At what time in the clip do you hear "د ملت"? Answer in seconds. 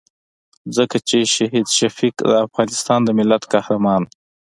3.03-3.43